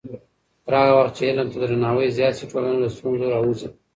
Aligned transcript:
پر 0.63 0.73
هغه 0.81 0.93
وخت 0.99 1.13
چې 1.17 1.23
علم 1.29 1.47
ته 1.51 1.57
درناوی 1.61 2.15
زیات 2.17 2.33
شي، 2.39 2.45
ټولنه 2.51 2.77
له 2.83 2.89
ستونزو 2.95 3.25
راووځي. 3.33 3.69